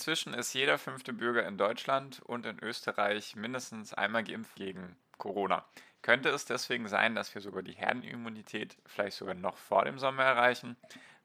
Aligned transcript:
Inzwischen 0.00 0.32
ist 0.32 0.54
jeder 0.54 0.78
fünfte 0.78 1.12
Bürger 1.12 1.46
in 1.46 1.58
Deutschland 1.58 2.22
und 2.22 2.46
in 2.46 2.58
Österreich 2.62 3.36
mindestens 3.36 3.92
einmal 3.92 4.24
geimpft 4.24 4.56
gegen 4.56 4.96
Corona. 5.18 5.62
Könnte 6.00 6.30
es 6.30 6.46
deswegen 6.46 6.88
sein, 6.88 7.14
dass 7.14 7.34
wir 7.34 7.42
sogar 7.42 7.62
die 7.62 7.74
Herdenimmunität 7.74 8.78
vielleicht 8.86 9.18
sogar 9.18 9.34
noch 9.34 9.58
vor 9.58 9.84
dem 9.84 9.98
Sommer 9.98 10.22
erreichen? 10.22 10.78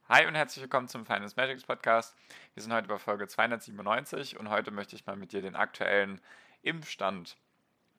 Hi 0.09 0.27
und 0.27 0.35
herzlich 0.35 0.61
willkommen 0.61 0.89
zum 0.89 1.05
Finance 1.05 1.35
Magics 1.37 1.63
Podcast. 1.63 2.17
Wir 2.53 2.63
sind 2.63 2.73
heute 2.73 2.89
bei 2.89 2.97
Folge 2.97 3.29
297 3.29 4.37
und 4.37 4.49
heute 4.49 4.71
möchte 4.71 4.97
ich 4.97 5.05
mal 5.05 5.15
mit 5.15 5.31
dir 5.31 5.41
den 5.41 5.55
aktuellen 5.55 6.19
Impfstand 6.61 7.37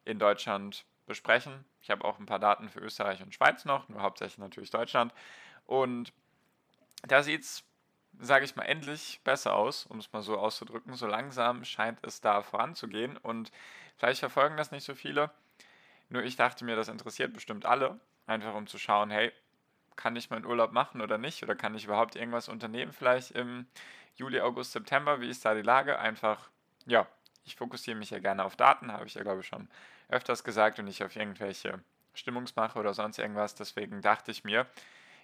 in 0.05 0.19
Deutschland 0.19 0.85
besprechen. 1.07 1.65
Ich 1.81 1.89
habe 1.89 2.05
auch 2.05 2.19
ein 2.19 2.27
paar 2.27 2.39
Daten 2.39 2.69
für 2.69 2.81
Österreich 2.81 3.23
und 3.23 3.35
Schweiz 3.35 3.65
noch, 3.65 3.89
nur 3.89 4.03
hauptsächlich 4.03 4.37
natürlich 4.37 4.69
Deutschland. 4.69 5.15
Und 5.65 6.13
da 7.07 7.23
sieht 7.23 7.45
es 7.45 7.65
sage 8.21 8.45
ich 8.45 8.57
mal, 8.57 8.65
endlich 8.65 9.21
besser 9.25 9.55
aus, 9.55 9.87
um 9.87 9.99
es 9.99 10.13
mal 10.13 10.23
so 10.23 10.39
auszudrücken. 10.39 10.95
So 10.95 11.07
langsam 11.07 11.65
scheint 11.65 11.99
es 12.03 12.21
da 12.21 12.43
voranzugehen 12.43 13.17
und 13.17 13.51
vielleicht 13.97 14.21
verfolgen 14.21 14.57
das 14.57 14.71
nicht 14.71 14.85
so 14.85 14.95
viele. 14.95 15.31
Nur 16.09 16.23
ich 16.23 16.37
dachte 16.37 16.65
mir, 16.65 16.77
das 16.77 16.89
interessiert 16.89 17.33
bestimmt 17.33 17.67
alle, 17.67 17.99
einfach 18.27 18.55
um 18.55 18.67
zu 18.67 18.79
schauen, 18.79 19.11
hey, 19.11 19.33
kann 19.97 20.15
ich 20.15 20.31
meinen 20.31 20.45
Urlaub 20.45 20.73
machen 20.73 21.01
oder 21.01 21.19
nicht? 21.19 21.43
Oder 21.43 21.55
kann 21.55 21.75
ich 21.75 21.85
überhaupt 21.85 22.17
irgendwas 22.17 22.49
unternehmen, 22.49 22.93
vielleicht 22.93 23.33
im 23.33 23.67
Juli, 24.15 24.41
August, 24.41 24.73
September? 24.73 25.21
Wie 25.21 25.29
ist 25.29 25.45
da 25.45 25.55
die 25.55 25.63
Lage? 25.63 25.99
Einfach, 25.99 26.51
ja, 26.87 27.07
ich 27.45 27.57
fokussiere 27.57 27.97
mich 27.97 28.11
ja 28.11 28.19
gerne 28.19 28.45
auf 28.45 28.57
Daten, 28.57 28.93
habe 28.93 29.07
ich 29.07 29.15
ja, 29.15 29.23
glaube 29.23 29.41
ich, 29.41 29.47
schon 29.47 29.69
öfters 30.09 30.45
gesagt 30.45 30.79
und 30.79 30.85
nicht 30.85 31.03
auf 31.03 31.17
irgendwelche 31.17 31.81
Stimmungsmache 32.15 32.79
oder 32.79 32.95
sonst 32.95 33.19
irgendwas. 33.19 33.55
Deswegen 33.55 34.01
dachte 34.03 34.31
ich 34.31 34.45
mir, 34.45 34.67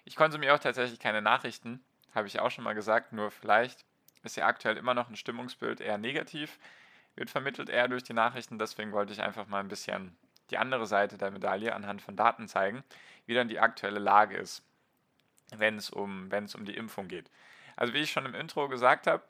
ich 0.05 0.15
konsumiere 0.15 0.55
auch 0.55 0.59
tatsächlich 0.59 0.99
keine 0.99 1.21
Nachrichten, 1.21 1.83
habe 2.13 2.27
ich 2.27 2.39
auch 2.39 2.51
schon 2.51 2.63
mal 2.63 2.73
gesagt, 2.73 3.13
nur 3.13 3.31
vielleicht 3.31 3.85
ist 4.23 4.37
ja 4.37 4.45
aktuell 4.45 4.77
immer 4.77 4.93
noch 4.93 5.09
ein 5.09 5.15
Stimmungsbild 5.15 5.81
eher 5.81 5.97
negativ, 5.97 6.59
wird 7.15 7.29
vermittelt 7.29 7.69
eher 7.69 7.87
durch 7.87 8.03
die 8.03 8.13
Nachrichten, 8.13 8.57
deswegen 8.57 8.91
wollte 8.91 9.13
ich 9.13 9.21
einfach 9.21 9.47
mal 9.47 9.59
ein 9.59 9.67
bisschen 9.67 10.15
die 10.49 10.57
andere 10.57 10.85
Seite 10.85 11.17
der 11.17 11.31
Medaille 11.31 11.73
anhand 11.73 12.01
von 12.01 12.15
Daten 12.15 12.47
zeigen, 12.47 12.83
wie 13.25 13.33
dann 13.33 13.47
die 13.47 13.59
aktuelle 13.59 13.99
Lage 13.99 14.37
ist, 14.37 14.63
wenn 15.55 15.77
es 15.77 15.89
um, 15.89 16.29
um 16.31 16.65
die 16.65 16.75
Impfung 16.75 17.07
geht. 17.07 17.29
Also 17.75 17.93
wie 17.93 17.99
ich 17.99 18.11
schon 18.11 18.25
im 18.25 18.35
Intro 18.35 18.67
gesagt 18.67 19.07
habe, 19.07 19.23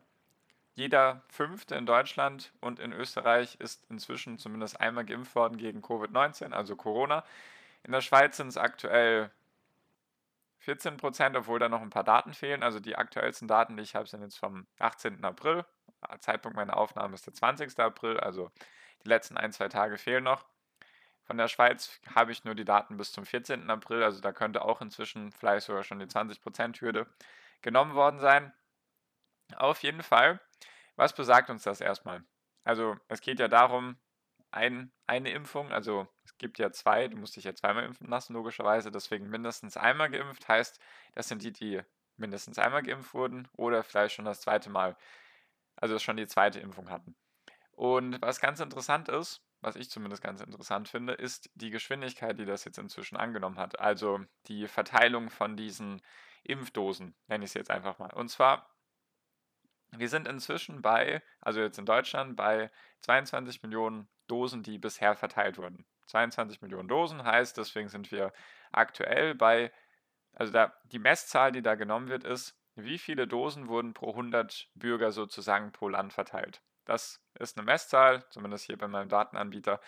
jeder 0.75 1.21
Fünfte 1.29 1.75
in 1.75 1.85
Deutschland 1.85 2.51
und 2.59 2.79
in 2.79 2.93
Österreich 2.93 3.55
ist 3.59 3.85
inzwischen 3.89 4.39
zumindest 4.39 4.79
einmal 4.81 5.05
geimpft 5.05 5.35
worden 5.35 5.57
gegen 5.57 5.81
Covid-19, 5.81 6.51
also 6.51 6.75
Corona. 6.75 7.23
In 7.83 7.91
der 7.91 8.01
Schweiz 8.01 8.37
sind 8.37 8.47
es 8.47 8.57
aktuell 8.57 9.29
14 10.63 10.95
Prozent, 10.95 11.35
obwohl 11.35 11.59
da 11.59 11.67
noch 11.67 11.81
ein 11.81 11.89
paar 11.89 12.05
Daten 12.05 12.33
fehlen. 12.33 12.63
Also 12.63 12.79
die 12.79 12.95
aktuellsten 12.95 13.49
Daten, 13.49 13.75
die 13.75 13.83
ich 13.83 13.95
habe, 13.95 14.07
sind 14.07 14.21
jetzt 14.21 14.37
vom 14.37 14.65
18. 14.79 15.23
April. 15.23 15.65
Zeitpunkt 16.19 16.55
meiner 16.55 16.77
Aufnahme 16.77 17.15
ist 17.15 17.25
der 17.25 17.33
20. 17.33 17.77
April, 17.79 18.19
also 18.19 18.49
die 19.03 19.09
letzten 19.09 19.37
ein, 19.37 19.51
zwei 19.51 19.67
Tage 19.67 19.97
fehlen 19.97 20.23
noch. 20.23 20.45
Von 21.23 21.37
der 21.37 21.47
Schweiz 21.47 21.99
habe 22.15 22.31
ich 22.31 22.43
nur 22.43 22.55
die 22.55 22.65
Daten 22.65 22.97
bis 22.97 23.11
zum 23.11 23.25
14. 23.25 23.69
April, 23.69 24.03
also 24.03 24.21
da 24.21 24.31
könnte 24.31 24.63
auch 24.63 24.81
inzwischen 24.81 25.31
vielleicht 25.31 25.65
sogar 25.65 25.83
schon 25.83 25.99
die 25.99 26.05
20%-Hürde 26.05 27.07
genommen 27.61 27.93
worden 27.93 28.19
sein. 28.19 28.53
Auf 29.55 29.83
jeden 29.83 30.03
Fall, 30.03 30.39
was 30.95 31.13
besagt 31.13 31.49
uns 31.49 31.63
das 31.63 31.81
erstmal? 31.81 32.23
Also 32.63 32.95
es 33.07 33.21
geht 33.21 33.39
ja 33.39 33.47
darum, 33.47 33.97
ein, 34.51 34.91
eine 35.07 35.31
Impfung, 35.31 35.71
also 35.71 36.07
gibt 36.43 36.59
ja 36.59 36.71
zwei, 36.73 37.07
du 37.07 37.15
musst 37.15 37.37
dich 37.37 37.45
ja 37.45 37.55
zweimal 37.55 37.85
impfen 37.85 38.09
lassen, 38.09 38.33
logischerweise, 38.33 38.91
deswegen 38.91 39.29
mindestens 39.29 39.77
einmal 39.77 40.09
geimpft, 40.09 40.45
heißt, 40.49 40.77
das 41.15 41.29
sind 41.29 41.41
die, 41.41 41.53
die 41.53 41.81
mindestens 42.17 42.59
einmal 42.59 42.83
geimpft 42.83 43.13
wurden 43.13 43.47
oder 43.55 43.81
vielleicht 43.81 44.13
schon 44.13 44.25
das 44.25 44.41
zweite 44.41 44.69
Mal, 44.69 44.97
also 45.77 45.97
schon 45.99 46.17
die 46.17 46.27
zweite 46.27 46.59
Impfung 46.59 46.89
hatten. 46.89 47.15
Und 47.71 48.21
was 48.21 48.41
ganz 48.41 48.59
interessant 48.59 49.07
ist, 49.07 49.41
was 49.61 49.77
ich 49.77 49.89
zumindest 49.89 50.21
ganz 50.21 50.41
interessant 50.41 50.89
finde, 50.89 51.13
ist 51.13 51.49
die 51.55 51.69
Geschwindigkeit, 51.69 52.37
die 52.37 52.45
das 52.45 52.65
jetzt 52.65 52.77
inzwischen 52.77 53.15
angenommen 53.15 53.57
hat. 53.57 53.79
Also 53.79 54.19
die 54.47 54.67
Verteilung 54.67 55.29
von 55.29 55.55
diesen 55.55 56.01
Impfdosen, 56.43 57.15
nenne 57.27 57.45
ich 57.45 57.51
es 57.51 57.53
jetzt 57.53 57.71
einfach 57.71 57.99
mal. 57.99 58.11
Und 58.11 58.27
zwar 58.27 58.72
wir 59.97 60.09
sind 60.09 60.27
inzwischen 60.27 60.81
bei, 60.81 61.21
also 61.41 61.61
jetzt 61.61 61.77
in 61.77 61.85
Deutschland, 61.85 62.35
bei 62.35 62.71
22 63.01 63.63
Millionen 63.63 64.07
Dosen, 64.27 64.63
die 64.63 64.77
bisher 64.77 65.15
verteilt 65.15 65.57
wurden. 65.57 65.85
22 66.07 66.61
Millionen 66.61 66.87
Dosen 66.87 67.23
heißt, 67.23 67.57
deswegen 67.57 67.89
sind 67.89 68.11
wir 68.11 68.33
aktuell 68.71 69.35
bei, 69.35 69.71
also 70.33 70.51
da, 70.51 70.73
die 70.85 70.99
Messzahl, 70.99 71.51
die 71.51 71.61
da 71.61 71.75
genommen 71.75 72.09
wird, 72.09 72.23
ist, 72.23 72.57
wie 72.75 72.97
viele 72.97 73.27
Dosen 73.27 73.67
wurden 73.67 73.93
pro 73.93 74.09
100 74.09 74.69
Bürger 74.75 75.11
sozusagen 75.11 75.71
pro 75.71 75.89
Land 75.89 76.13
verteilt. 76.13 76.61
Das 76.85 77.21
ist 77.39 77.57
eine 77.57 77.65
Messzahl, 77.65 78.27
zumindest 78.29 78.65
hier 78.65 78.77
bei 78.77 78.87
meinem 78.87 79.09
Datenanbieter, 79.09 79.79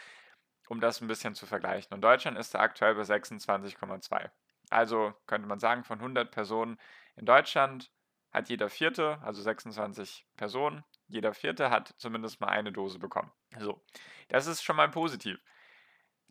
um 0.70 0.80
das 0.80 1.02
ein 1.02 1.08
bisschen 1.08 1.36
zu 1.36 1.46
vergleichen. 1.46 1.94
Und 1.94 2.02
Deutschland 2.02 2.38
ist 2.38 2.54
da 2.54 2.60
aktuell 2.60 2.96
bei 2.96 3.02
26,2. 3.02 4.30
Also 4.70 5.14
könnte 5.28 5.48
man 5.48 5.60
sagen, 5.60 5.84
von 5.84 6.00
100 6.00 6.32
Personen 6.32 6.80
in 7.16 7.26
Deutschland 7.26 7.92
hat 8.36 8.50
jeder 8.50 8.70
Vierte, 8.70 9.20
also 9.22 9.42
26 9.42 10.26
Personen, 10.36 10.84
jeder 11.08 11.34
Vierte 11.34 11.70
hat 11.70 11.94
zumindest 11.98 12.42
mal 12.42 12.48
eine 12.48 12.72
Dose 12.72 13.00
bekommen. 13.00 13.32
So, 13.60 13.82
das 14.28 14.48
ist 14.48 14.64
schon 14.64 14.76
mal 14.76 14.90
positiv. 14.90 15.40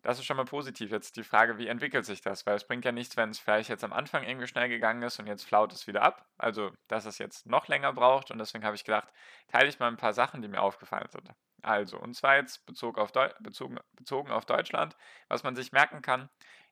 Das 0.01 0.19
ist 0.19 0.25
schon 0.25 0.37
mal 0.37 0.45
positiv. 0.45 0.91
Jetzt 0.91 1.15
die 1.15 1.23
Frage, 1.23 1.57
wie 1.57 1.67
entwickelt 1.67 2.05
sich 2.05 2.21
das? 2.21 2.45
Weil 2.45 2.55
es 2.55 2.67
bringt 2.67 2.85
ja 2.85 2.91
nichts, 2.91 3.17
wenn 3.17 3.31
es 3.31 3.39
vielleicht 3.39 3.69
jetzt 3.69 3.83
am 3.83 3.91
Anfang 3.91 4.23
irgendwie 4.23 4.45
schnell 4.45 4.69
gegangen 4.69 5.01
ist 5.01 5.19
und 5.19 5.25
jetzt 5.25 5.45
flaut 5.45 5.73
es 5.73 5.87
wieder 5.87 6.03
ab. 6.03 6.29
Also, 6.37 6.71
dass 6.87 7.05
es 7.05 7.17
jetzt 7.17 7.47
noch 7.47 7.67
länger 7.67 7.91
braucht. 7.91 8.29
Und 8.29 8.37
deswegen 8.37 8.65
habe 8.65 8.75
ich 8.75 8.83
gedacht, 8.83 9.07
teile 9.47 9.67
ich 9.67 9.79
mal 9.79 9.87
ein 9.87 9.97
paar 9.97 10.13
Sachen, 10.13 10.43
die 10.43 10.47
mir 10.47 10.61
aufgefallen 10.61 11.09
sind. 11.09 11.31
Also, 11.63 11.97
und 11.97 12.13
zwar 12.13 12.35
jetzt 12.35 12.67
bezogen 12.67 13.01
auf, 13.01 13.13
bezogen, 13.39 13.79
bezogen 13.93 14.29
auf 14.29 14.45
Deutschland, 14.45 14.95
was 15.27 15.41
man 15.41 15.55
sich 15.55 15.71
merken 15.71 16.03
kann, 16.03 16.29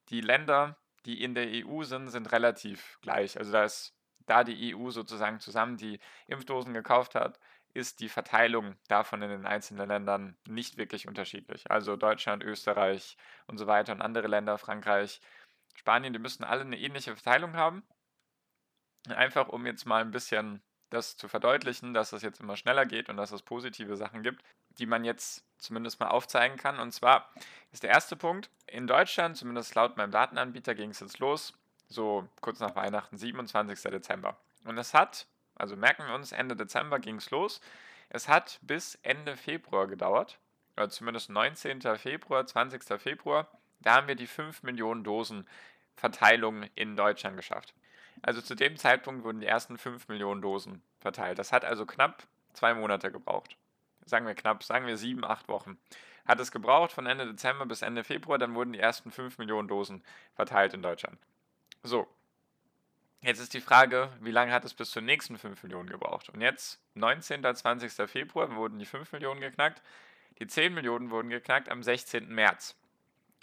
die 0.09 0.21
Länder, 0.21 0.77
die 1.07 1.23
in 1.23 1.33
der 1.33 1.47
EU 1.47 1.81
sind, 1.81 2.09
sind 2.09 2.31
relativ 2.31 2.99
gleich. 3.01 3.35
Also 3.39 3.51
da 3.51 3.63
ist 3.63 3.95
da 4.25 4.43
die 4.43 4.75
EU 4.75 4.89
sozusagen 4.89 5.39
zusammen 5.39 5.77
die 5.77 5.99
Impfdosen 6.27 6.73
gekauft 6.73 7.15
hat, 7.15 7.39
ist 7.73 7.99
die 7.99 8.09
Verteilung 8.09 8.75
davon 8.87 9.21
in 9.21 9.29
den 9.29 9.45
einzelnen 9.45 9.87
Ländern 9.87 10.37
nicht 10.47 10.77
wirklich 10.77 11.07
unterschiedlich. 11.07 11.69
Also 11.71 11.95
Deutschland, 11.95 12.43
Österreich 12.43 13.17
und 13.47 13.57
so 13.57 13.65
weiter 13.65 13.93
und 13.93 14.01
andere 14.01 14.27
Länder, 14.27 14.57
Frankreich, 14.57 15.21
Spanien, 15.75 16.13
die 16.13 16.19
müssen 16.19 16.43
alle 16.43 16.61
eine 16.61 16.77
ähnliche 16.77 17.15
Verteilung 17.15 17.55
haben. 17.55 17.83
Einfach 19.09 19.49
um 19.49 19.65
jetzt 19.65 19.85
mal 19.85 20.01
ein 20.01 20.11
bisschen 20.11 20.61
das 20.91 21.17
zu 21.17 21.27
verdeutlichen, 21.27 21.95
dass 21.95 22.13
es 22.13 22.21
jetzt 22.21 22.39
immer 22.39 22.55
schneller 22.55 22.85
geht 22.85 23.09
und 23.09 23.17
dass 23.17 23.31
es 23.31 23.41
positive 23.41 23.97
Sachen 23.97 24.21
gibt, 24.21 24.43
die 24.77 24.85
man 24.85 25.03
jetzt 25.03 25.43
zumindest 25.57 25.99
mal 25.99 26.09
aufzeigen 26.09 26.57
kann. 26.57 26.79
Und 26.79 26.91
zwar 26.91 27.33
ist 27.71 27.81
der 27.81 27.89
erste 27.89 28.15
Punkt, 28.15 28.51
in 28.67 28.85
Deutschland, 28.85 29.35
zumindest 29.35 29.73
laut 29.73 29.97
meinem 29.97 30.11
Datenanbieter, 30.11 30.75
ging 30.75 30.91
es 30.91 30.99
jetzt 30.99 31.17
los 31.17 31.53
so 31.87 32.27
kurz 32.41 32.59
nach 32.59 32.75
Weihnachten, 32.75 33.17
27. 33.17 33.81
Dezember. 33.91 34.37
Und 34.65 34.77
es 34.77 34.93
hat, 34.93 35.27
also 35.55 35.75
merken 35.75 36.05
wir 36.07 36.15
uns, 36.15 36.31
Ende 36.31 36.55
Dezember 36.55 36.99
ging 36.99 37.17
es 37.17 37.31
los. 37.31 37.61
Es 38.09 38.27
hat 38.27 38.59
bis 38.61 38.95
Ende 39.03 39.35
Februar 39.37 39.87
gedauert, 39.87 40.39
oder 40.75 40.89
zumindest 40.89 41.29
19. 41.29 41.81
Februar, 41.97 42.45
20. 42.45 42.99
Februar. 42.99 43.47
Da 43.81 43.95
haben 43.95 44.07
wir 44.07 44.15
die 44.15 44.27
5 44.27 44.63
Millionen 44.63 45.03
Dosen 45.03 45.47
Verteilung 45.95 46.63
in 46.75 46.95
Deutschland 46.95 47.37
geschafft. 47.37 47.73
Also 48.21 48.41
zu 48.41 48.55
dem 48.55 48.77
Zeitpunkt 48.77 49.23
wurden 49.23 49.41
die 49.41 49.47
ersten 49.47 49.77
5 49.77 50.07
Millionen 50.07 50.41
Dosen 50.41 50.81
verteilt. 50.99 51.39
Das 51.39 51.51
hat 51.51 51.65
also 51.65 51.85
knapp 51.85 52.23
zwei 52.53 52.73
Monate 52.73 53.11
gebraucht. 53.11 53.57
Sagen 54.05 54.25
wir 54.25 54.35
knapp, 54.35 54.63
sagen 54.63 54.85
wir 54.85 54.97
sieben, 54.97 55.23
acht 55.23 55.47
Wochen. 55.47 55.77
Hat 56.25 56.39
es 56.39 56.51
gebraucht 56.51 56.91
von 56.91 57.05
Ende 57.05 57.25
Dezember 57.25 57.65
bis 57.65 57.81
Ende 57.81 58.03
Februar, 58.03 58.37
dann 58.37 58.55
wurden 58.55 58.73
die 58.73 58.79
ersten 58.79 59.11
5 59.11 59.37
Millionen 59.37 59.67
Dosen 59.67 60.03
verteilt 60.35 60.73
in 60.73 60.81
Deutschland. 60.81 61.17
So. 61.83 62.07
Jetzt 63.21 63.39
ist 63.39 63.53
die 63.53 63.61
Frage, 63.61 64.09
wie 64.19 64.31
lange 64.31 64.51
hat 64.51 64.65
es 64.65 64.73
bis 64.73 64.91
zur 64.91 65.01
nächsten 65.01 65.37
5 65.37 65.63
Millionen 65.63 65.89
gebraucht? 65.89 66.29
Und 66.29 66.41
jetzt, 66.41 66.81
19. 66.95 67.43
20. 67.55 68.09
Februar, 68.09 68.53
wurden 68.55 68.79
die 68.79 68.85
5 68.85 69.11
Millionen 69.13 69.39
geknackt. 69.41 69.81
Die 70.39 70.47
10 70.47 70.73
Millionen 70.73 71.09
wurden 71.09 71.29
geknackt 71.29 71.69
am 71.69 71.83
16. 71.83 72.27
März. 72.27 72.75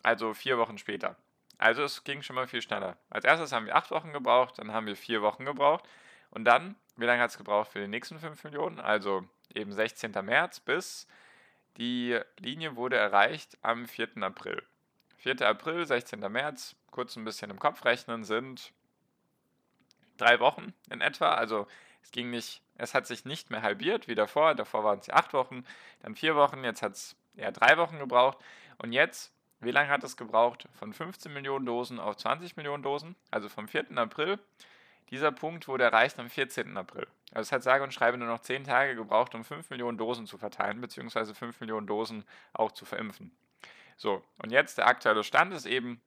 Also 0.02 0.34
vier 0.34 0.58
Wochen 0.58 0.78
später. 0.78 1.16
Also 1.58 1.82
es 1.82 2.04
ging 2.04 2.22
schon 2.22 2.36
mal 2.36 2.46
viel 2.46 2.62
schneller. 2.62 2.96
Als 3.10 3.24
erstes 3.24 3.52
haben 3.52 3.66
wir 3.66 3.76
8 3.76 3.90
Wochen 3.90 4.12
gebraucht, 4.12 4.58
dann 4.58 4.72
haben 4.72 4.86
wir 4.86 4.96
4 4.96 5.22
Wochen 5.22 5.44
gebraucht. 5.44 5.86
Und 6.30 6.44
dann, 6.44 6.76
wie 6.96 7.04
lange 7.04 7.22
hat 7.22 7.30
es 7.30 7.38
gebraucht 7.38 7.72
für 7.72 7.80
die 7.80 7.88
nächsten 7.88 8.18
5 8.18 8.44
Millionen? 8.44 8.80
Also 8.80 9.26
eben 9.54 9.72
16. 9.72 10.12
März, 10.24 10.60
bis 10.60 11.06
die 11.76 12.18
Linie 12.38 12.76
wurde 12.76 12.96
erreicht 12.96 13.58
am 13.62 13.86
4. 13.86 14.22
April. 14.22 14.62
4. 15.20 15.42
April, 15.42 15.84
16. 15.84 16.20
März, 16.32 16.76
kurz 16.90 17.14
ein 17.16 17.24
bisschen 17.24 17.50
im 17.50 17.58
Kopf 17.58 17.84
rechnen, 17.84 18.24
sind 18.24 18.72
drei 20.16 20.40
Wochen 20.40 20.72
in 20.88 21.02
etwa. 21.02 21.34
Also 21.34 21.66
es 22.02 22.10
ging 22.10 22.30
nicht, 22.30 22.62
es 22.76 22.94
hat 22.94 23.06
sich 23.06 23.26
nicht 23.26 23.50
mehr 23.50 23.60
halbiert 23.60 24.08
wie 24.08 24.14
davor. 24.14 24.54
Davor 24.54 24.82
waren 24.82 24.98
es 24.98 25.10
acht 25.10 25.34
Wochen, 25.34 25.64
dann 26.02 26.16
vier 26.16 26.36
Wochen, 26.36 26.64
jetzt 26.64 26.80
hat 26.80 26.92
es 26.92 27.16
eher 27.36 27.52
drei 27.52 27.76
Wochen 27.76 27.98
gebraucht. 27.98 28.38
Und 28.78 28.94
jetzt, 28.94 29.30
wie 29.60 29.72
lange 29.72 29.90
hat 29.90 30.02
es 30.04 30.16
gebraucht? 30.16 30.66
Von 30.78 30.94
15 30.94 31.30
Millionen 31.34 31.66
Dosen 31.66 32.00
auf 32.00 32.16
20 32.16 32.56
Millionen 32.56 32.82
Dosen, 32.82 33.14
also 33.30 33.50
vom 33.50 33.68
4. 33.68 33.98
April. 33.98 34.38
Dieser 35.10 35.32
Punkt 35.32 35.68
wurde 35.68 35.84
erreicht 35.84 36.18
am 36.18 36.30
14. 36.30 36.74
April. 36.78 37.06
Also 37.32 37.48
es 37.48 37.52
hat 37.52 37.62
sage 37.62 37.84
und 37.84 37.92
schreibe 37.92 38.16
nur 38.16 38.28
noch 38.28 38.40
10 38.40 38.64
Tage 38.64 38.94
gebraucht, 38.94 39.34
um 39.34 39.44
5 39.44 39.68
Millionen 39.68 39.98
Dosen 39.98 40.26
zu 40.26 40.38
verteilen, 40.38 40.80
beziehungsweise 40.80 41.34
5 41.34 41.60
Millionen 41.60 41.86
Dosen 41.86 42.24
auch 42.54 42.72
zu 42.72 42.86
verimpfen. 42.86 43.32
So, 44.00 44.24
und 44.38 44.50
jetzt 44.50 44.78
der 44.78 44.86
aktuelle 44.86 45.22
Stand 45.22 45.52
ist 45.52 45.66
eben, 45.66 46.00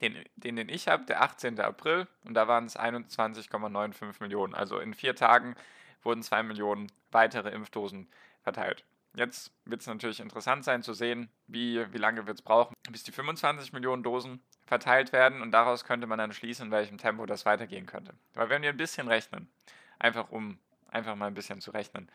den, 0.00 0.16
den, 0.36 0.54
den 0.54 0.68
ich 0.68 0.86
habe, 0.86 1.04
der 1.06 1.22
18. 1.22 1.58
April, 1.58 2.06
und 2.24 2.34
da 2.34 2.46
waren 2.46 2.66
es 2.66 2.78
21,95 2.78 4.20
Millionen. 4.20 4.54
Also 4.54 4.78
in 4.78 4.94
vier 4.94 5.16
Tagen 5.16 5.56
wurden 6.04 6.22
2 6.22 6.44
Millionen 6.44 6.86
weitere 7.10 7.50
Impfdosen 7.50 8.08
verteilt. 8.44 8.84
Jetzt 9.14 9.50
wird 9.64 9.80
es 9.80 9.88
natürlich 9.88 10.20
interessant 10.20 10.62
sein 10.62 10.84
zu 10.84 10.92
sehen, 10.94 11.28
wie, 11.48 11.84
wie 11.92 11.98
lange 11.98 12.28
wird 12.28 12.38
es 12.38 12.42
brauchen, 12.42 12.76
bis 12.88 13.02
die 13.02 13.10
25 13.10 13.72
Millionen 13.72 14.04
Dosen 14.04 14.40
verteilt 14.64 15.12
werden 15.12 15.42
und 15.42 15.50
daraus 15.50 15.84
könnte 15.84 16.06
man 16.06 16.20
dann 16.20 16.32
schließen, 16.32 16.66
in 16.66 16.70
welchem 16.70 16.98
Tempo 16.98 17.26
das 17.26 17.44
weitergehen 17.44 17.86
könnte. 17.86 18.14
Aber 18.36 18.50
wenn 18.50 18.62
wir 18.62 18.68
ein 18.68 18.76
bisschen 18.76 19.08
rechnen, 19.08 19.50
einfach 19.98 20.30
um 20.30 20.60
einfach 20.92 21.16
mal 21.16 21.26
ein 21.26 21.34
bisschen 21.34 21.60
zu 21.60 21.72
rechnen. 21.72 22.08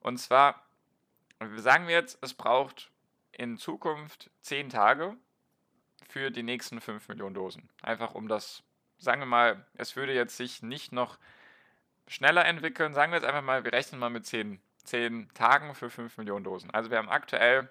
Und 0.00 0.16
zwar 0.16 0.64
sagen 1.56 1.86
wir 1.86 1.96
jetzt, 1.96 2.16
es 2.22 2.32
braucht 2.32 2.90
in 3.32 3.56
Zukunft 3.56 4.30
10 4.42 4.70
Tage 4.70 5.16
für 6.08 6.30
die 6.30 6.42
nächsten 6.42 6.80
5 6.80 7.08
Millionen 7.08 7.34
Dosen. 7.34 7.68
Einfach 7.82 8.14
um 8.14 8.28
das, 8.28 8.62
sagen 8.98 9.20
wir 9.20 9.26
mal, 9.26 9.64
es 9.74 9.96
würde 9.96 10.12
jetzt 10.12 10.36
sich 10.36 10.62
nicht 10.62 10.92
noch 10.92 11.18
schneller 12.10 12.44
entwickeln. 12.44 12.92
Sagen 12.92 13.12
wir 13.12 13.18
jetzt 13.18 13.26
einfach 13.26 13.42
mal, 13.42 13.64
wir 13.64 13.72
rechnen 13.72 14.00
mal 14.00 14.10
mit 14.10 14.26
10, 14.26 14.60
10 14.84 15.32
Tagen 15.34 15.74
für 15.74 15.90
5 15.90 16.18
Millionen 16.18 16.44
Dosen. 16.44 16.70
Also 16.70 16.90
wir 16.90 16.98
haben 16.98 17.08
aktuell, 17.08 17.70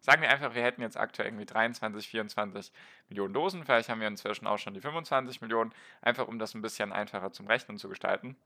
sagen 0.00 0.20
wir 0.22 0.30
einfach, 0.30 0.54
wir 0.54 0.62
hätten 0.62 0.82
jetzt 0.82 0.96
aktuell 0.96 1.28
irgendwie 1.28 1.46
23, 1.46 2.08
24 2.08 2.72
Millionen 3.08 3.32
Dosen. 3.32 3.64
Vielleicht 3.64 3.88
haben 3.88 4.00
wir 4.00 4.08
inzwischen 4.08 4.46
auch 4.46 4.58
schon 4.58 4.74
die 4.74 4.80
25 4.80 5.40
Millionen, 5.40 5.72
einfach 6.02 6.26
um 6.26 6.38
das 6.38 6.54
ein 6.54 6.62
bisschen 6.62 6.92
einfacher 6.92 7.32
zum 7.32 7.46
Rechnen 7.46 7.78
zu 7.78 7.88
gestalten. 7.88 8.36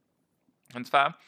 Und 0.75 0.87
zwar, 0.87 1.19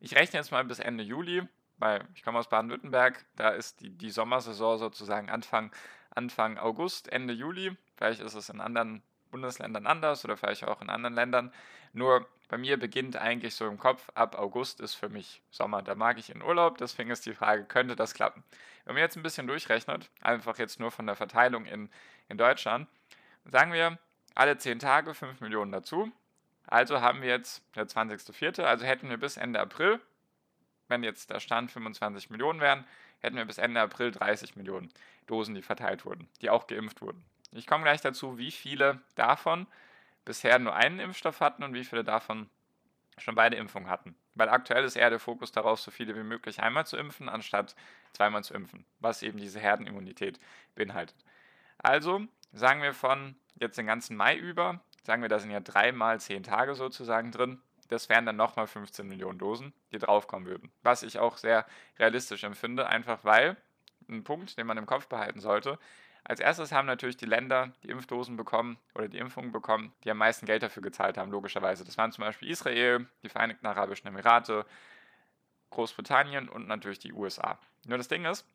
ich 0.00 0.14
rechne 0.14 0.38
jetzt 0.38 0.52
mal 0.52 0.64
bis 0.64 0.78
Ende 0.78 1.02
Juli, 1.02 1.42
weil 1.78 2.04
ich 2.14 2.22
komme 2.22 2.38
aus 2.38 2.48
Baden-Württemberg, 2.48 3.24
da 3.36 3.50
ist 3.50 3.80
die, 3.80 3.90
die 3.90 4.10
Sommersaison 4.10 4.78
sozusagen 4.78 5.30
Anfang, 5.30 5.72
Anfang 6.10 6.58
August, 6.58 7.10
Ende 7.12 7.34
Juli. 7.34 7.76
Vielleicht 7.96 8.20
ist 8.20 8.34
es 8.34 8.48
in 8.48 8.60
anderen 8.60 9.02
Bundesländern 9.30 9.86
anders 9.86 10.24
oder 10.24 10.36
vielleicht 10.36 10.64
auch 10.64 10.80
in 10.80 10.90
anderen 10.90 11.14
Ländern. 11.14 11.52
Nur 11.92 12.26
bei 12.48 12.58
mir 12.58 12.78
beginnt 12.78 13.16
eigentlich 13.16 13.54
so 13.54 13.66
im 13.66 13.78
Kopf, 13.78 14.10
ab 14.14 14.38
August 14.38 14.80
ist 14.80 14.94
für 14.94 15.08
mich 15.08 15.42
Sommer. 15.50 15.82
Da 15.82 15.94
mag 15.94 16.18
ich 16.18 16.30
in 16.30 16.42
Urlaub, 16.42 16.78
deswegen 16.78 17.10
ist 17.10 17.26
die 17.26 17.34
Frage, 17.34 17.64
könnte 17.64 17.94
das 17.94 18.14
klappen? 18.14 18.42
Wenn 18.84 18.94
man 18.94 19.02
jetzt 19.02 19.16
ein 19.16 19.22
bisschen 19.22 19.46
durchrechnet, 19.46 20.10
einfach 20.22 20.58
jetzt 20.58 20.80
nur 20.80 20.90
von 20.90 21.06
der 21.06 21.16
Verteilung 21.16 21.66
in, 21.66 21.90
in 22.28 22.38
Deutschland, 22.38 22.88
sagen 23.44 23.72
wir 23.72 23.98
alle 24.34 24.56
10 24.56 24.78
Tage 24.78 25.14
5 25.14 25.40
Millionen 25.40 25.72
dazu. 25.72 26.10
Also 26.66 27.00
haben 27.00 27.22
wir 27.22 27.28
jetzt 27.28 27.62
der 27.76 27.86
20.04., 27.86 28.62
also 28.62 28.84
hätten 28.84 29.08
wir 29.10 29.16
bis 29.16 29.36
Ende 29.36 29.60
April, 29.60 30.00
wenn 30.88 31.02
jetzt 31.02 31.30
der 31.30 31.40
Stand 31.40 31.70
25 31.70 32.30
Millionen 32.30 32.60
wären, 32.60 32.84
hätten 33.20 33.36
wir 33.36 33.44
bis 33.44 33.58
Ende 33.58 33.80
April 33.80 34.10
30 34.10 34.56
Millionen 34.56 34.90
Dosen, 35.26 35.54
die 35.54 35.62
verteilt 35.62 36.04
wurden, 36.04 36.28
die 36.40 36.50
auch 36.50 36.66
geimpft 36.66 37.00
wurden. 37.00 37.24
Ich 37.52 37.66
komme 37.66 37.84
gleich 37.84 38.00
dazu, 38.00 38.38
wie 38.38 38.50
viele 38.50 39.00
davon 39.14 39.66
bisher 40.24 40.58
nur 40.58 40.74
einen 40.74 41.00
Impfstoff 41.00 41.40
hatten 41.40 41.62
und 41.62 41.74
wie 41.74 41.84
viele 41.84 42.04
davon 42.04 42.48
schon 43.16 43.34
beide 43.34 43.56
Impfungen 43.56 43.88
hatten. 43.88 44.14
Weil 44.34 44.48
aktuell 44.48 44.84
ist 44.84 44.96
eher 44.96 45.10
der 45.10 45.18
Fokus 45.18 45.50
darauf, 45.52 45.80
so 45.80 45.90
viele 45.90 46.14
wie 46.14 46.22
möglich 46.22 46.60
einmal 46.60 46.86
zu 46.86 46.96
impfen, 46.96 47.28
anstatt 47.28 47.74
zweimal 48.12 48.44
zu 48.44 48.54
impfen, 48.54 48.84
was 49.00 49.22
eben 49.22 49.38
diese 49.38 49.58
Herdenimmunität 49.58 50.38
beinhaltet. 50.74 51.16
Also 51.78 52.26
sagen 52.52 52.82
wir 52.82 52.94
von 52.94 53.36
jetzt 53.56 53.78
den 53.78 53.86
ganzen 53.86 54.16
Mai 54.16 54.36
über, 54.36 54.80
sagen 55.04 55.22
wir, 55.22 55.28
da 55.28 55.38
sind 55.38 55.50
ja 55.50 55.60
dreimal 55.60 56.20
zehn 56.20 56.42
Tage 56.42 56.74
sozusagen 56.74 57.32
drin. 57.32 57.60
Das 57.88 58.08
wären 58.08 58.26
dann 58.26 58.36
nochmal 58.36 58.66
15 58.66 59.06
Millionen 59.06 59.38
Dosen, 59.38 59.72
die 59.92 59.98
draufkommen 59.98 60.46
würden. 60.46 60.70
Was 60.82 61.02
ich 61.02 61.18
auch 61.18 61.38
sehr 61.38 61.66
realistisch 61.98 62.44
empfinde, 62.44 62.86
einfach 62.86 63.24
weil, 63.24 63.56
ein 64.08 64.24
Punkt, 64.24 64.56
den 64.56 64.66
man 64.66 64.78
im 64.78 64.86
Kopf 64.86 65.06
behalten 65.08 65.40
sollte, 65.40 65.78
als 66.24 66.40
erstes 66.40 66.72
haben 66.72 66.86
natürlich 66.86 67.16
die 67.16 67.26
Länder 67.26 67.72
die 67.82 67.88
Impfdosen 67.88 68.36
bekommen 68.36 68.78
oder 68.94 69.08
die 69.08 69.18
Impfungen 69.18 69.50
bekommen, 69.50 69.92
die 70.04 70.10
am 70.10 70.18
meisten 70.18 70.44
Geld 70.44 70.62
dafür 70.62 70.82
gezahlt 70.82 71.16
haben, 71.16 71.30
logischerweise. 71.30 71.84
Das 71.84 71.96
waren 71.96 72.12
zum 72.12 72.22
Beispiel 72.22 72.50
Israel, 72.50 73.06
die 73.22 73.30
Vereinigten 73.30 73.66
Arabischen 73.66 74.08
Emirate, 74.08 74.66
Großbritannien 75.70 76.48
und 76.48 76.66
natürlich 76.66 76.98
die 76.98 77.14
USA. 77.14 77.58
Nur 77.86 77.96
das 77.96 78.08
Ding 78.08 78.26
ist, 78.26 78.46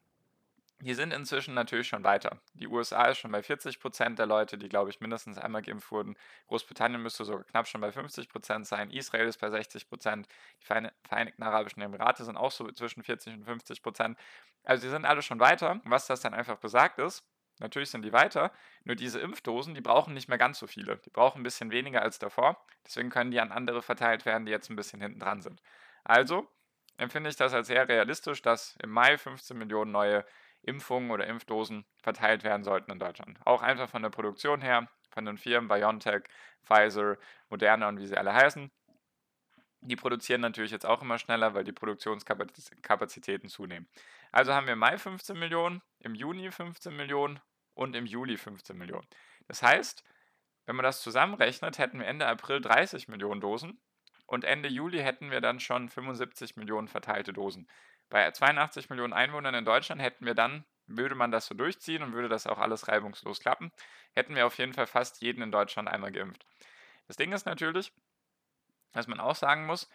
die 0.84 0.94
sind 0.94 1.14
inzwischen 1.14 1.54
natürlich 1.54 1.88
schon 1.88 2.04
weiter. 2.04 2.40
Die 2.54 2.68
USA 2.68 3.06
ist 3.06 3.20
schon 3.20 3.32
bei 3.32 3.42
40 3.42 3.80
Prozent 3.80 4.20
der 4.20 4.26
Leute, 4.26 4.58
die, 4.58 4.70
glaube 4.70 4.90
ich, 4.90 5.00
mindestens 5.00 5.38
einmal 5.38 5.62
geimpft 5.62 5.92
wurden. 5.92 6.16
Großbritannien 6.48 7.02
müsste 7.02 7.26
sogar 7.26 7.44
knapp 7.46 7.68
schon 7.68 7.82
bei 7.82 7.92
50 7.92 8.30
Prozent 8.30 8.68
sein. 8.68 8.92
Israel 8.92 9.28
ist 9.28 9.40
bei 9.40 9.50
60 9.50 9.88
Prozent. 9.88 10.28
Die 10.62 10.66
Vereinigten 10.66 11.44
Arabischen 11.44 11.82
Emirate 11.82 12.26
sind 12.26 12.38
auch 12.38 12.52
so 12.52 12.70
zwischen 12.72 13.04
40 13.04 13.34
und 13.34 13.46
50 13.46 13.82
Prozent. 13.82 14.18
Also, 14.64 14.84
die 14.84 14.90
sind 14.90 15.06
alle 15.06 15.22
schon 15.22 15.40
weiter. 15.40 15.82
Was 15.86 16.08
das 16.08 16.22
dann 16.22 16.34
einfach 16.34 16.58
besagt 16.58 17.00
ist, 17.00 17.24
natürlich 17.60 17.90
sind 17.90 18.04
die 18.04 18.14
weiter, 18.14 18.52
nur 18.84 18.96
diese 18.96 19.20
Impfdosen, 19.20 19.76
die 19.76 19.82
brauchen 19.82 20.14
nicht 20.14 20.28
mehr 20.28 20.38
ganz 20.38 20.60
so 20.60 20.68
viele. 20.68 20.98
Die 20.98 21.10
brauchen 21.10 21.40
ein 21.40 21.44
bisschen 21.44 21.72
weniger 21.72 22.02
als 22.02 22.20
davor. 22.20 22.64
Deswegen 22.86 23.10
können 23.10 23.32
die 23.32 23.40
an 23.40 23.52
andere 23.52 23.82
verteilt 23.82 24.26
werden, 24.26 24.46
die 24.46 24.52
jetzt 24.52 24.70
ein 24.70 24.76
bisschen 24.76 25.02
hinten 25.02 25.20
dran 25.20 25.42
sind. 25.42 25.62
Also 26.04 26.48
empfinde 26.98 27.30
ich 27.30 27.36
das 27.36 27.54
als 27.54 27.68
sehr 27.68 27.88
realistisch, 27.88 28.42
dass 28.42 28.76
im 28.82 28.90
Mai 28.90 29.18
15 29.18 29.58
Millionen 29.58 29.92
neue 29.92 30.26
Impfungen 30.64 31.12
oder 31.12 31.28
Impfdosen 31.28 31.86
verteilt 32.02 32.44
werden 32.44 32.64
sollten 32.64 32.92
in 32.92 33.00
Deutschland. 33.00 33.40
Auch 33.46 33.62
einfach 33.62 33.90
von 33.90 34.02
der 34.02 34.10
Produktion 34.10 34.62
her, 34.62 34.88
von 35.12 35.26
den 35.26 35.38
Firmen 35.38 35.68
BioNTech, 35.68 36.24
Pfizer, 36.64 37.18
Moderna 37.50 37.90
und 37.90 38.00
wie 38.00 38.08
sie 38.08 38.18
alle 38.18 38.34
heißen. 38.34 38.72
Die 39.82 39.96
produzieren 39.98 40.42
natürlich 40.42 40.72
jetzt 40.72 40.86
auch 40.86 41.02
immer 41.02 41.20
schneller, 41.20 41.54
weil 41.54 41.66
die 41.66 41.74
Produktionskapazitäten 41.74 43.50
zunehmen. 43.50 43.88
Also 44.32 44.54
haben 44.54 44.66
wir 44.66 44.74
im 44.74 44.80
Mai 44.80 44.98
15 44.98 45.38
Millionen, 45.38 45.82
im 46.00 46.16
Juni 46.16 46.50
15 46.50 46.96
Millionen 46.96 47.40
und 47.74 47.96
im 47.96 48.06
Juli 48.06 48.38
15 48.38 48.78
Millionen. 48.78 49.06
Das 49.48 49.62
heißt, 49.62 50.04
wenn 50.66 50.78
man 50.78 50.84
das 50.84 51.02
zusammenrechnet, 51.02 51.78
hätten 51.78 52.00
wir 52.00 52.08
Ende 52.08 52.28
April 52.28 52.62
30 52.62 53.10
Millionen 53.10 53.42
Dosen 53.42 53.78
und 54.26 54.46
Ende 54.46 54.70
Juli 54.70 55.00
hätten 55.00 55.32
wir 55.32 55.42
dann 55.42 55.60
schon 55.60 55.90
75 55.90 56.56
Millionen 56.56 56.88
verteilte 56.88 57.34
Dosen. 57.34 57.68
Bei 58.10 58.30
82 58.30 58.90
Millionen 58.90 59.14
Einwohnern 59.14 59.56
in 59.56 59.66
Deutschland 59.66 60.02
hätten 60.02 60.26
wir 60.26 60.36
dann, 60.36 60.66
würde 60.86 61.16
man 61.16 61.32
das 61.32 61.46
so 61.46 61.56
durchziehen 61.56 62.04
und 62.04 62.14
würde 62.14 62.30
das 62.30 62.48
auch 62.48 62.60
alles 62.60 62.88
reibungslos 62.88 63.40
klappen, 63.40 63.72
hätten 64.14 64.36
wir 64.36 64.46
auf 64.46 64.58
jeden 64.58 64.74
Fall 64.74 64.88
fast 64.88 65.22
jeden 65.22 65.42
in 65.42 65.52
Deutschland 65.52 65.88
einmal 65.88 66.12
geimpft. 66.12 66.46
Das 67.08 67.18
Ding 67.18 67.32
ist 67.32 67.46
natürlich, 67.46 67.92
dass 68.92 69.08
man 69.08 69.20
auch 69.20 69.36
sagen 69.36 69.66
muss, 69.66 69.90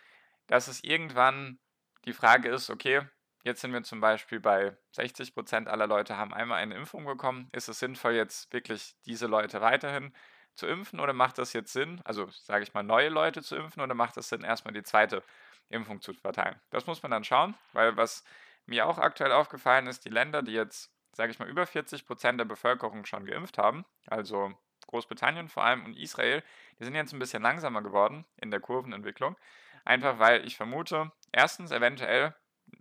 dass 0.46 0.68
es 0.68 0.82
irgendwann 0.82 1.58
die 2.04 2.12
Frage 2.12 2.48
ist, 2.48 2.70
okay, 2.70 3.02
jetzt 3.44 3.60
sind 3.60 3.72
wir 3.72 3.82
zum 3.82 4.00
Beispiel 4.00 4.40
bei 4.40 4.76
60 4.92 5.34
Prozent 5.34 5.68
aller 5.68 5.86
Leute 5.86 6.16
haben 6.16 6.34
einmal 6.34 6.58
eine 6.58 6.74
Impfung 6.74 7.04
bekommen. 7.04 7.48
Ist 7.52 7.68
es 7.68 7.78
sinnvoll, 7.78 8.14
jetzt 8.14 8.52
wirklich 8.52 8.96
diese 9.06 9.26
Leute 9.26 9.60
weiterhin 9.60 10.12
zu 10.54 10.66
impfen 10.66 11.00
oder 11.00 11.12
macht 11.12 11.38
das 11.38 11.52
jetzt 11.52 11.72
Sinn, 11.72 12.00
also 12.04 12.28
sage 12.30 12.64
ich 12.64 12.74
mal, 12.74 12.82
neue 12.82 13.08
Leute 13.08 13.42
zu 13.42 13.56
impfen 13.56 13.80
oder 13.80 13.94
macht 13.94 14.16
es 14.16 14.28
Sinn, 14.28 14.42
erstmal 14.42 14.74
die 14.74 14.82
zweite 14.82 15.22
Impfung 15.68 16.00
zu 16.00 16.14
verteilen. 16.14 16.60
Das 16.70 16.86
muss 16.86 17.02
man 17.02 17.10
dann 17.10 17.24
schauen, 17.24 17.54
weil 17.72 17.96
was 17.96 18.24
mir 18.66 18.86
auch 18.86 18.98
aktuell 18.98 19.32
aufgefallen 19.32 19.86
ist, 19.86 20.04
die 20.04 20.10
Länder, 20.10 20.42
die 20.42 20.52
jetzt, 20.52 20.92
sage 21.12 21.30
ich 21.30 21.38
mal, 21.38 21.48
über 21.48 21.66
40 21.66 22.06
Prozent 22.06 22.38
der 22.38 22.44
Bevölkerung 22.44 23.04
schon 23.04 23.26
geimpft 23.26 23.58
haben, 23.58 23.84
also 24.06 24.52
Großbritannien 24.86 25.48
vor 25.48 25.64
allem 25.64 25.84
und 25.84 25.96
Israel, 25.96 26.42
die 26.78 26.84
sind 26.84 26.94
jetzt 26.94 27.12
ein 27.12 27.18
bisschen 27.18 27.42
langsamer 27.42 27.82
geworden 27.82 28.24
in 28.36 28.50
der 28.50 28.60
Kurvenentwicklung. 28.60 29.36
Einfach 29.84 30.18
weil 30.18 30.46
ich 30.46 30.56
vermute, 30.56 31.12
erstens 31.32 31.70
eventuell 31.70 32.34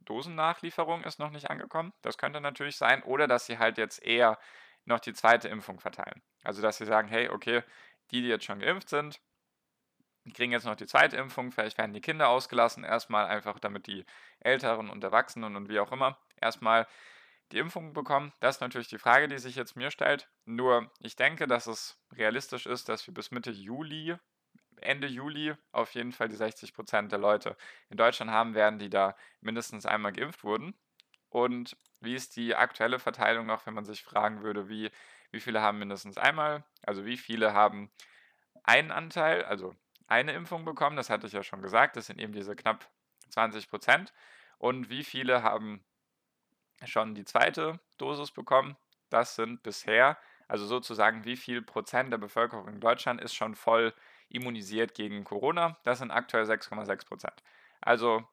Dosennachlieferung 0.05 1.03
ist 1.03 1.19
noch 1.19 1.31
nicht 1.31 1.49
angekommen. 1.49 1.93
Das 2.01 2.17
könnte 2.17 2.41
natürlich 2.41 2.77
sein. 2.77 3.03
Oder 3.03 3.27
dass 3.27 3.45
sie 3.45 3.57
halt 3.57 3.77
jetzt 3.77 4.03
eher 4.03 4.37
noch 4.85 4.99
die 4.99 5.13
zweite 5.13 5.47
Impfung 5.47 5.79
verteilen. 5.79 6.21
Also 6.43 6.61
dass 6.61 6.77
sie 6.77 6.85
sagen, 6.85 7.07
hey, 7.07 7.29
okay, 7.29 7.63
die, 8.11 8.21
die 8.21 8.27
jetzt 8.27 8.45
schon 8.45 8.59
geimpft 8.59 8.89
sind, 8.89 9.19
die 10.27 10.33
kriegen 10.33 10.51
jetzt 10.51 10.65
noch 10.65 10.75
die 10.75 10.85
zweite 10.85 11.15
Impfung, 11.15 11.51
vielleicht 11.51 11.77
werden 11.77 11.93
die 11.93 12.01
Kinder 12.01 12.27
ausgelassen, 12.27 12.83
erstmal 12.83 13.27
einfach 13.27 13.59
damit 13.59 13.87
die 13.87 14.05
Älteren 14.41 14.89
und 14.89 15.03
Erwachsenen 15.03 15.55
und 15.55 15.69
wie 15.69 15.79
auch 15.79 15.91
immer 15.91 16.17
erstmal 16.39 16.85
die 17.53 17.59
Impfung 17.59 17.93
bekommen. 17.93 18.33
Das 18.41 18.57
ist 18.57 18.61
natürlich 18.61 18.89
die 18.89 18.97
Frage, 18.97 19.29
die 19.29 19.37
sich 19.37 19.55
jetzt 19.55 19.77
mir 19.77 19.89
stellt. 19.89 20.29
Nur 20.43 20.91
ich 20.99 21.15
denke, 21.15 21.47
dass 21.47 21.65
es 21.65 21.97
realistisch 22.11 22.65
ist, 22.65 22.89
dass 22.89 23.07
wir 23.07 23.13
bis 23.13 23.31
Mitte 23.31 23.51
Juli 23.51 24.17
Ende 24.81 25.07
Juli 25.07 25.55
auf 25.71 25.95
jeden 25.95 26.11
Fall 26.11 26.27
die 26.27 26.35
60 26.35 26.73
Prozent 26.73 27.11
der 27.11 27.19
Leute 27.19 27.57
in 27.89 27.97
Deutschland 27.97 28.29
haben 28.29 28.53
werden, 28.53 28.77
die 28.77 28.89
da 28.89 29.15
mindestens 29.41 29.85
einmal 29.85 30.11
geimpft 30.11 30.43
wurden. 30.43 30.75
Und 31.29 31.77
wie 31.99 32.15
ist 32.15 32.35
die 32.35 32.53
aktuelle 32.53 32.99
Verteilung 32.99 33.47
noch, 33.47 33.65
wenn 33.65 33.73
man 33.73 33.85
sich 33.85 34.03
fragen 34.03 34.43
würde, 34.43 34.69
wie, 34.69 34.91
wie 35.31 35.39
viele 35.39 35.61
haben 35.61 35.79
mindestens 35.79 36.17
einmal, 36.17 36.63
also 36.83 37.05
wie 37.05 37.17
viele 37.17 37.53
haben 37.53 37.89
einen 38.63 38.91
Anteil, 38.91 39.43
also 39.45 39.75
eine 40.07 40.33
Impfung 40.33 40.65
bekommen, 40.65 40.95
das 40.95 41.09
hatte 41.09 41.27
ich 41.27 41.33
ja 41.33 41.43
schon 41.43 41.61
gesagt, 41.61 41.97
das 41.97 42.07
sind 42.07 42.19
eben 42.19 42.33
diese 42.33 42.55
knapp 42.55 42.89
20 43.29 43.69
Prozent. 43.69 44.13
Und 44.57 44.89
wie 44.89 45.03
viele 45.03 45.43
haben 45.43 45.83
schon 46.85 47.15
die 47.15 47.25
zweite 47.25 47.79
Dosis 47.97 48.31
bekommen? 48.31 48.77
Das 49.09 49.35
sind 49.35 49.63
bisher, 49.63 50.17
also 50.47 50.65
sozusagen 50.65 51.25
wie 51.25 51.35
viel 51.35 51.61
Prozent 51.61 52.11
der 52.11 52.17
Bevölkerung 52.17 52.67
in 52.67 52.79
Deutschland 52.79 53.21
ist 53.21 53.35
schon 53.35 53.55
voll 53.55 53.93
immunisiert 54.29 54.93
gegen 54.93 55.23
Corona? 55.23 55.77
Das 55.83 55.99
sind 55.99 56.11
aktuell 56.11 56.43
6,6 56.45 57.05
Prozent. 57.05 57.43
Also 57.81 58.27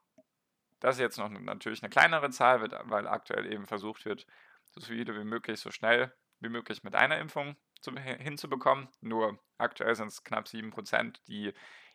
das 0.80 0.96
ist 0.96 1.00
jetzt 1.00 1.18
noch 1.18 1.28
natürlich 1.28 1.82
eine 1.82 1.90
kleinere 1.90 2.30
Zahl, 2.30 2.60
weil 2.60 3.08
aktuell 3.08 3.50
eben 3.52 3.66
versucht 3.66 4.04
wird, 4.04 4.26
so 4.64 4.80
viele 4.80 5.14
wie 5.16 5.24
möglich, 5.24 5.60
so 5.60 5.70
schnell 5.70 6.12
wie 6.40 6.48
möglich 6.48 6.82
mit 6.82 6.94
einer 6.94 7.18
Impfung 7.18 7.56
zu, 7.84 7.94
hinzubekommen. 7.96 8.88
Nur 9.00 9.38
aktuell 9.58 9.94
sind 9.94 10.08
es 10.08 10.24
knapp 10.24 10.48
7 10.48 10.70
Prozent, 10.70 11.20
die 11.28 11.52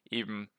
eben 0.10 0.50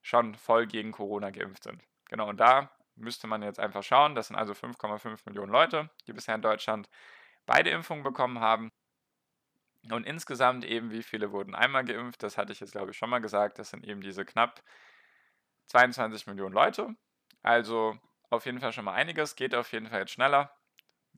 schon 0.00 0.34
voll 0.34 0.66
gegen 0.66 0.92
Corona 0.92 1.30
geimpft 1.30 1.64
sind. 1.64 1.82
Genau, 2.08 2.28
und 2.28 2.38
da 2.38 2.70
müsste 2.96 3.26
man 3.26 3.42
jetzt 3.42 3.60
einfach 3.60 3.82
schauen. 3.82 4.14
Das 4.14 4.28
sind 4.28 4.36
also 4.36 4.52
5,5 4.52 5.20
Millionen 5.26 5.52
Leute, 5.52 5.90
die 6.06 6.12
bisher 6.12 6.34
in 6.34 6.42
Deutschland 6.42 6.88
beide 7.46 7.70
Impfungen 7.70 8.02
bekommen 8.02 8.40
haben. 8.40 8.72
Und 9.90 10.06
insgesamt 10.06 10.64
eben, 10.64 10.90
wie 10.90 11.02
viele 11.02 11.32
wurden 11.32 11.54
einmal 11.54 11.84
geimpft? 11.84 12.22
Das 12.22 12.38
hatte 12.38 12.52
ich 12.52 12.60
jetzt, 12.60 12.72
glaube 12.72 12.92
ich, 12.92 12.96
schon 12.96 13.10
mal 13.10 13.20
gesagt. 13.20 13.58
Das 13.58 13.70
sind 13.70 13.84
eben 13.84 14.00
diese 14.00 14.24
knapp 14.24 14.62
22 15.66 16.26
Millionen 16.26 16.54
Leute. 16.54 16.94
Also 17.42 17.98
auf 18.30 18.46
jeden 18.46 18.60
Fall 18.60 18.72
schon 18.72 18.84
mal 18.84 18.94
einiges. 18.94 19.34
Geht 19.34 19.54
auf 19.54 19.72
jeden 19.72 19.88
Fall 19.88 20.00
jetzt 20.00 20.12
schneller. 20.12 20.54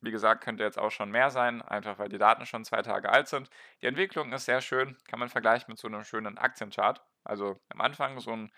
Wie 0.05 0.11
gesagt, 0.11 0.45
könnte 0.45 0.63
jetzt 0.63 0.79
auch 0.79 0.91
schon 0.91 1.11
mehr 1.11 1.31
sein, 1.31 1.63
einfach 1.63 1.99
weil 1.99 2.11
die 2.11 2.19
Daten 2.19 2.45
schon 2.45 2.65
zwei 2.65 2.83
Tage 2.83 3.09
alt 3.09 3.27
sind. 3.29 3.49
Die 3.81 3.87
Entwicklung 3.87 4.33
ist 4.33 4.45
sehr 4.45 4.61
schön, 4.61 4.99
kann 5.09 5.19
man 5.19 5.31
vergleichen 5.31 5.67
mit 5.69 5.79
so 5.79 5.89
einem 5.89 6.05
schönen 6.05 6.37
Aktienchart. 6.37 7.03
Also 7.25 7.59
am 7.71 7.81
Anfang 7.81 8.21
so 8.21 8.33
ein 8.33 8.53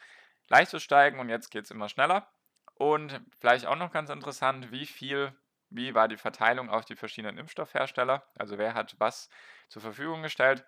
leichtes 0.48 0.82
Steigen 0.82 1.20
und 1.20 1.28
jetzt 1.28 1.50
geht 1.50 1.64
es 1.64 1.70
immer 1.70 1.88
schneller. 1.88 2.28
Und 2.74 3.20
vielleicht 3.38 3.66
auch 3.66 3.76
noch 3.76 3.92
ganz 3.92 4.10
interessant, 4.10 4.72
wie 4.72 4.86
viel, 4.86 5.32
wie 5.70 5.94
war 5.94 6.08
die 6.08 6.16
Verteilung 6.16 6.68
auf 6.68 6.84
die 6.84 6.96
verschiedenen 6.96 7.38
Impfstoffhersteller? 7.38 8.26
Also 8.36 8.58
wer 8.58 8.74
hat 8.74 8.96
was 8.98 9.30
zur 9.68 9.82
Verfügung 9.82 10.22
gestellt? 10.22 10.64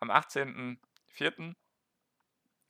Am 0.00 0.10
18.04. 0.10 1.54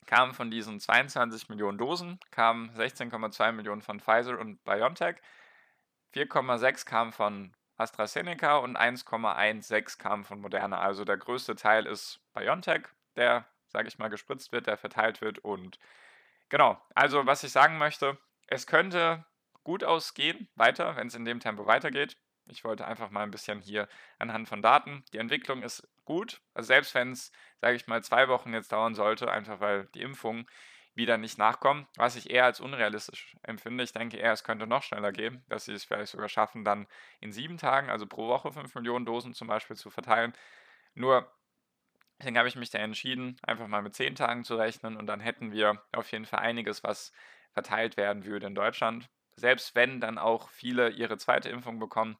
kamen 0.05 0.35
von 0.35 0.51
diesen 0.51 0.81
22 0.81 1.49
Millionen 1.49 1.79
Dosen, 1.79 2.21
kamen 2.31 2.71
16,2 2.73 3.53
Millionen 3.53 3.81
von 3.81 4.01
Pfizer 4.01 4.39
und 4.39 4.63
BioNTech, 4.65 5.17
4,6 6.15 6.87
kamen 6.87 7.13
von 7.13 7.55
AstraZeneca 7.77 8.59
und 8.59 8.77
1,16 8.77 9.99
kamen 9.99 10.25
von 10.25 10.41
Moderna. 10.41 10.81
Also 10.81 11.05
der 11.05 11.17
größte 11.17 11.57
Teil 11.57 11.87
ist 11.87 12.21
BioNTech, 12.35 12.83
der, 13.17 13.47
sage 13.69 13.89
ich 13.89 13.99
mal, 13.99 14.09
gespritzt 14.09 14.53
wird, 14.53 14.67
der 14.67 14.77
verteilt 14.77 15.21
wird. 15.21 15.39
Und 15.39 15.79
genau, 16.49 16.81
also 16.95 17.27
was 17.27 17.45
ich 17.45 17.53
sagen 17.53 17.79
möchte, 17.79 18.19
es 18.47 18.67
könnte 18.67 19.25
gut 19.65 19.85
ausgehen 19.85 20.49
weiter, 20.55 20.97
wenn 20.97 21.07
es 21.07 21.15
in 21.15 21.25
dem 21.25 21.41
Tempo 21.41 21.67
weitergeht. 21.67 22.17
Ich 22.47 22.65
wollte 22.65 22.87
einfach 22.87 23.11
mal 23.11 23.23
ein 23.23 23.31
bisschen 23.31 23.61
hier 23.61 23.89
anhand 24.19 24.49
von 24.49 24.63
Daten. 24.63 25.05
Die 25.13 25.19
Entwicklung 25.19 25.63
ist 25.63 25.89
gut. 26.05 26.41
Also 26.55 26.67
selbst 26.67 26.95
wenn 26.95 27.13
es, 27.13 27.31
sage 27.61 27.77
ich 27.77 27.87
mal, 27.87 28.03
zwei 28.03 28.29
Wochen 28.29 28.53
jetzt 28.53 28.73
dauern 28.73 28.95
sollte, 28.95 29.31
einfach 29.31 29.61
weil 29.61 29.87
die 29.95 30.03
Impfungen 30.03 30.47
wieder 30.95 31.17
nicht 31.19 31.39
nachkommen, 31.39 31.87
was 31.97 32.17
ich 32.17 32.31
eher 32.31 32.45
als 32.45 32.61
unrealistisch 32.61 33.37
empfinde. 33.43 33.85
Ich 33.85 33.93
denke 33.93 34.19
eher, 34.19 34.33
es 34.33 34.45
könnte 34.45 34.67
noch 34.67 34.83
schneller 34.83 35.13
gehen, 35.13 35.45
dass 35.49 35.65
sie 35.65 35.73
es 35.73 35.85
vielleicht 35.85 36.13
sogar 36.13 36.29
schaffen, 36.29 36.65
dann 36.65 36.87
in 37.21 37.33
sieben 37.33 37.57
Tagen, 37.57 37.91
also 37.91 38.07
pro 38.07 38.29
Woche, 38.29 38.53
fünf 38.53 38.75
Millionen 38.75 39.07
Dosen 39.07 39.35
zum 39.35 39.49
Beispiel 39.49 39.77
zu 39.77 39.91
verteilen. 39.91 40.33
Nur 40.95 41.33
Deswegen 42.23 42.39
habe 42.39 42.47
ich 42.47 42.55
mich 42.55 42.71
da 42.71 42.79
entschieden, 42.79 43.37
einfach 43.43 43.67
mal 43.67 43.83
mit 43.83 43.97
zehn 43.97 44.15
Tagen 44.15 44.45
zu 44.45 44.55
rechnen 44.55 44.97
und 44.97 45.09
dann 45.09 45.19
hätten 45.19 45.51
wir 45.51 45.83
auf 45.91 46.13
jeden 46.13 46.25
Fall 46.25 46.39
einiges, 46.39 46.85
was 46.85 47.13
verteilt 47.51 47.97
werden 47.97 48.25
würde 48.25 48.47
in 48.47 48.55
Deutschland. 48.55 49.11
Selbst 49.35 49.75
wenn 49.75 50.01
dann 50.01 50.19
auch 50.19 50.49
viele 50.49 50.91
ihre 50.91 51.19
zweite 51.19 51.49
Impfung 51.49 51.81
bekommen, 51.81 52.17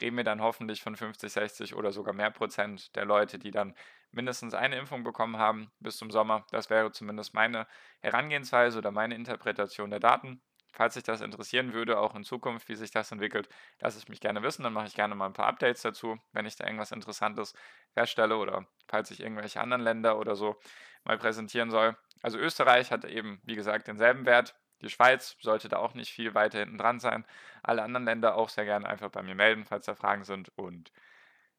reden 0.00 0.16
wir 0.16 0.24
dann 0.24 0.40
hoffentlich 0.40 0.82
von 0.82 0.96
50, 0.96 1.32
60 1.32 1.74
oder 1.74 1.92
sogar 1.92 2.14
mehr 2.14 2.30
Prozent 2.30 2.94
der 2.96 3.04
Leute, 3.04 3.38
die 3.38 3.50
dann 3.50 3.74
mindestens 4.10 4.54
eine 4.54 4.78
Impfung 4.78 5.04
bekommen 5.04 5.38
haben 5.38 5.70
bis 5.80 5.96
zum 5.96 6.10
Sommer. 6.10 6.46
Das 6.50 6.70
wäre 6.70 6.92
zumindest 6.92 7.34
meine 7.34 7.66
Herangehensweise 8.00 8.78
oder 8.78 8.90
meine 8.90 9.14
Interpretation 9.14 9.90
der 9.90 10.00
Daten. 10.00 10.40
Falls 10.72 10.92
sich 10.92 11.04
das 11.04 11.22
interessieren 11.22 11.72
würde, 11.72 11.98
auch 11.98 12.14
in 12.14 12.22
Zukunft, 12.22 12.68
wie 12.68 12.74
sich 12.74 12.90
das 12.90 13.10
entwickelt, 13.10 13.48
lasse 13.80 13.98
ich 13.98 14.08
mich 14.10 14.20
gerne 14.20 14.42
wissen. 14.42 14.62
Dann 14.62 14.74
mache 14.74 14.86
ich 14.86 14.94
gerne 14.94 15.14
mal 15.14 15.24
ein 15.24 15.32
paar 15.32 15.46
Updates 15.46 15.80
dazu, 15.80 16.18
wenn 16.32 16.44
ich 16.44 16.56
da 16.56 16.64
irgendwas 16.64 16.92
Interessantes 16.92 17.54
feststelle 17.94 18.36
oder 18.36 18.66
falls 18.86 19.10
ich 19.10 19.20
irgendwelche 19.20 19.60
anderen 19.60 19.82
Länder 19.82 20.18
oder 20.18 20.36
so 20.36 20.56
mal 21.04 21.16
präsentieren 21.16 21.70
soll. 21.70 21.96
Also 22.22 22.38
Österreich 22.38 22.90
hat 22.90 23.06
eben, 23.06 23.40
wie 23.44 23.54
gesagt, 23.54 23.86
denselben 23.86 24.26
Wert 24.26 24.54
die 24.82 24.90
Schweiz 24.90 25.36
sollte 25.40 25.68
da 25.68 25.78
auch 25.78 25.94
nicht 25.94 26.12
viel 26.12 26.34
weiter 26.34 26.58
hinten 26.58 26.78
dran 26.78 27.00
sein. 27.00 27.24
Alle 27.62 27.82
anderen 27.82 28.04
Länder 28.04 28.36
auch 28.36 28.48
sehr 28.48 28.64
gerne 28.64 28.88
einfach 28.88 29.10
bei 29.10 29.22
mir 29.22 29.34
melden, 29.34 29.64
falls 29.64 29.86
da 29.86 29.94
Fragen 29.94 30.24
sind. 30.24 30.50
Und 30.56 30.92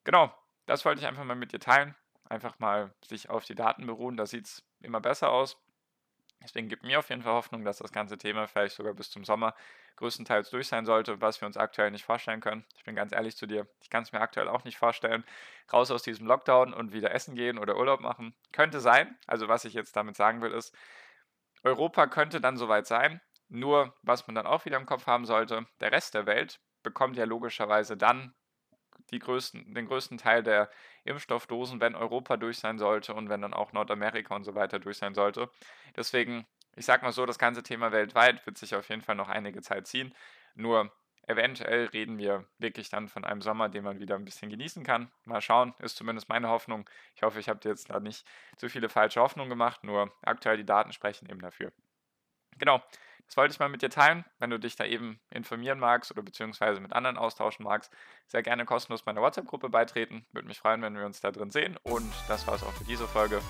genau, 0.04 0.34
das 0.66 0.86
wollte 0.86 1.02
ich 1.02 1.08
einfach 1.08 1.24
mal 1.24 1.36
mit 1.36 1.52
dir 1.52 1.60
teilen. 1.60 1.96
Einfach 2.30 2.60
mal 2.60 2.94
sich 3.04 3.30
auf 3.30 3.46
die 3.46 3.56
Daten 3.56 3.86
beruhen. 3.86 4.18
Da 4.18 4.26
sieht 4.26 4.46
es 4.46 4.64
immer 4.82 5.00
besser 5.00 5.32
aus. 5.32 5.58
Deswegen 6.44 6.70
gibt 6.70 6.84
mir 6.84 7.00
auf 7.00 7.10
jeden 7.10 7.24
Fall 7.24 7.34
Hoffnung, 7.34 7.66
dass 7.66 7.80
das 7.80 7.92
ganze 7.92 8.18
Thema 8.18 8.48
vielleicht 8.48 8.76
sogar 8.76 8.94
bis 8.94 9.10
zum 9.10 9.26
Sommer 9.26 9.56
größtenteils 9.96 10.52
durch 10.52 10.68
sein 10.68 10.86
sollte, 10.86 11.20
was 11.20 11.42
wir 11.42 11.48
uns 11.48 11.58
aktuell 11.58 11.90
nicht 11.90 12.06
vorstellen 12.06 12.42
können. 12.42 12.64
Ich 12.76 12.84
bin 12.84 12.96
ganz 12.96 13.12
ehrlich 13.12 13.36
zu 13.36 13.48
dir, 13.48 13.68
ich 13.82 13.90
kann 13.90 14.04
es 14.04 14.12
mir 14.12 14.22
aktuell 14.22 14.48
auch 14.48 14.64
nicht 14.64 14.78
vorstellen. 14.78 15.24
Raus 15.74 15.90
aus 15.90 16.04
diesem 16.04 16.28
Lockdown 16.28 16.74
und 16.74 16.94
wieder 16.94 17.12
essen 17.14 17.36
gehen 17.36 17.58
oder 17.58 17.76
Urlaub 17.78 18.02
machen. 18.02 18.36
Könnte 18.52 18.80
sein. 18.80 19.18
Also 19.26 19.48
was 19.48 19.66
ich 19.66 19.74
jetzt 19.74 19.96
damit 19.96 20.16
sagen 20.16 20.42
will, 20.42 20.52
ist, 20.52 20.76
Europa 21.68 22.08
könnte 22.08 22.42
dann 22.42 22.58
soweit 22.58 22.88
sein. 22.88 23.22
Nur, 23.50 23.96
was 24.02 24.28
man 24.28 24.36
dann 24.36 24.48
auch 24.48 24.66
wieder 24.66 24.78
im 24.78 24.86
Kopf 24.86 25.08
haben 25.08 25.26
sollte, 25.26 25.66
der 25.80 25.92
Rest 25.92 26.14
der 26.14 26.26
Welt 26.26 26.60
bekommt 26.84 27.18
ja 27.18 27.26
logischerweise 27.26 27.98
dann 27.98 28.34
größten, 29.12 29.74
den 29.74 29.88
größten 29.88 30.18
Teil 30.18 30.44
der 30.44 30.70
Impfstoffdosen, 31.06 31.80
wenn 31.80 31.96
Europa 31.96 32.38
durch 32.38 32.60
sein 32.60 32.78
sollte 32.78 33.14
und 33.14 33.30
wenn 33.30 33.42
dann 33.42 33.54
auch 33.54 33.72
Nordamerika 33.74 34.36
und 34.36 34.44
so 34.44 34.56
weiter 34.56 34.80
durch 34.80 34.98
sein 34.98 35.14
sollte. 35.14 35.50
Deswegen, 35.96 36.46
ich 36.76 36.86
sag 36.86 37.04
mal 37.04 37.12
so, 37.12 37.26
das 37.26 37.40
ganze 37.40 37.64
Thema 37.64 37.92
weltweit 37.92 38.46
wird 38.46 38.58
sich 38.58 38.76
auf 38.76 38.90
jeden 38.90 39.02
Fall 39.02 39.16
noch 39.16 39.30
einige 39.30 39.62
Zeit 39.62 39.88
ziehen. 39.88 40.14
Nur 40.56 40.92
eventuell 41.28 41.86
reden 41.88 42.18
wir 42.18 42.46
wirklich 42.58 42.90
dann 42.90 43.10
von 43.10 43.24
einem 43.24 43.42
Sommer, 43.42 43.70
den 43.70 43.84
man 43.84 44.00
wieder 44.00 44.16
ein 44.16 44.26
bisschen 44.26 44.50
genießen 44.50 44.84
kann. 44.84 45.12
Mal 45.26 45.42
schauen, 45.42 45.74
ist 45.80 45.98
zumindest 45.98 46.30
meine 46.30 46.50
Hoffnung. 46.50 46.90
Ich 47.16 47.22
hoffe, 47.22 47.40
ich 47.40 47.50
habe 47.50 47.60
dir 47.60 47.70
jetzt 47.70 47.90
da 47.90 48.00
nicht 48.00 48.26
zu 48.56 48.70
viele 48.70 48.90
falsche 48.90 49.22
Hoffnungen 49.22 49.50
gemacht, 49.50 49.84
nur 49.84 50.12
aktuell 50.24 50.58
die 50.58 50.66
Daten 50.66 50.94
sprechen 50.94 51.30
eben 51.30 51.42
dafür. 51.42 51.72
Genau, 52.58 52.82
das 53.28 53.38
wollte 53.38 53.52
ich 53.54 53.60
mal 53.60 53.70
mit 53.70 53.82
dir 53.82 53.90
teilen. 53.90 54.26
Wenn 54.40 54.50
du 54.50 54.58
dich 54.58 54.76
da 54.76 54.86
eben 54.86 55.20
informieren 55.30 55.80
magst 55.80 56.12
oder 56.12 56.24
beziehungsweise 56.24 56.80
mit 56.80 56.94
anderen 56.94 57.18
austauschen 57.18 57.66
magst, 57.66 57.94
sehr 58.26 58.42
gerne 58.42 58.66
kostenlos 58.66 59.06
meiner 59.06 59.22
WhatsApp-Gruppe 59.22 59.70
beitreten. 59.70 60.26
Würde 60.32 60.48
mich 60.48 60.58
freuen, 60.58 60.82
wenn 60.82 60.96
wir 60.96 61.06
uns 61.06 61.20
da 61.20 61.32
drin 61.32 61.52
sehen. 61.52 61.78
Und 61.84 62.12
das 62.28 62.48
war 62.48 62.56
es 62.56 62.64
auch 62.64 62.74
für 62.74 62.86
diese 62.86 63.08
Folge. 63.08 63.42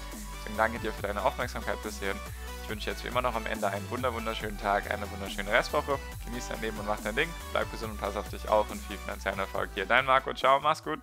Deswegen 0.47 0.57
danke 0.57 0.79
dir 0.79 0.93
für 0.93 1.01
deine 1.01 1.23
Aufmerksamkeit 1.23 1.81
bis 1.83 1.99
hierhin. 1.99 2.17
Ich 2.63 2.69
wünsche 2.69 2.89
jetzt 2.89 3.03
wie 3.03 3.09
immer 3.09 3.21
noch 3.21 3.35
am 3.35 3.45
Ende 3.45 3.67
einen 3.67 3.89
wunderschönen 3.89 4.57
Tag, 4.57 4.89
eine 4.89 5.09
wunderschöne 5.11 5.51
Restwoche. 5.51 5.99
Genieß 6.25 6.49
dein 6.49 6.61
Leben 6.61 6.79
und 6.79 6.87
mach 6.87 6.99
dein 7.01 7.15
Ding. 7.15 7.29
Bleib 7.51 7.69
gesund 7.71 7.91
und 7.91 7.99
pass 7.99 8.15
auf 8.15 8.29
dich 8.29 8.47
auf 8.47 8.69
und 8.71 8.79
viel 8.83 8.97
finanziellen 8.97 9.39
Erfolg. 9.39 9.69
Hier 9.73 9.85
dein 9.85 10.05
Marco. 10.05 10.33
Ciao, 10.33 10.59
mach's 10.61 10.83
gut. 10.83 10.99